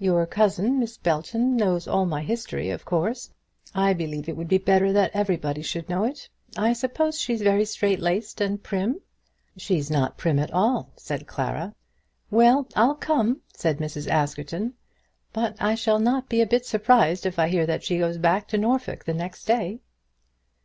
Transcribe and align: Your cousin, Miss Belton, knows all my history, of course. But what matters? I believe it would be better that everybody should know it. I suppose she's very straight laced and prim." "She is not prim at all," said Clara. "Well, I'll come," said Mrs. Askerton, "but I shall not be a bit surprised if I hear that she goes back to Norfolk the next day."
Your 0.00 0.26
cousin, 0.26 0.80
Miss 0.80 0.96
Belton, 0.96 1.54
knows 1.56 1.86
all 1.86 2.04
my 2.04 2.20
history, 2.20 2.68
of 2.70 2.84
course. 2.84 3.28
But 3.28 3.30
what 3.30 3.80
matters? 3.84 3.90
I 3.94 3.94
believe 3.94 4.28
it 4.28 4.36
would 4.36 4.48
be 4.48 4.58
better 4.58 4.92
that 4.92 5.12
everybody 5.14 5.62
should 5.62 5.88
know 5.88 6.02
it. 6.02 6.28
I 6.56 6.72
suppose 6.72 7.20
she's 7.20 7.42
very 7.42 7.64
straight 7.64 8.00
laced 8.00 8.40
and 8.40 8.60
prim." 8.60 9.00
"She 9.56 9.78
is 9.78 9.88
not 9.88 10.18
prim 10.18 10.40
at 10.40 10.50
all," 10.52 10.90
said 10.96 11.28
Clara. 11.28 11.76
"Well, 12.28 12.66
I'll 12.74 12.96
come," 12.96 13.40
said 13.54 13.78
Mrs. 13.78 14.08
Askerton, 14.08 14.74
"but 15.32 15.54
I 15.60 15.76
shall 15.76 16.00
not 16.00 16.28
be 16.28 16.40
a 16.40 16.44
bit 16.46 16.66
surprised 16.66 17.24
if 17.24 17.38
I 17.38 17.46
hear 17.46 17.64
that 17.64 17.84
she 17.84 17.98
goes 17.98 18.18
back 18.18 18.48
to 18.48 18.58
Norfolk 18.58 19.04
the 19.04 19.14
next 19.14 19.44
day." 19.44 19.78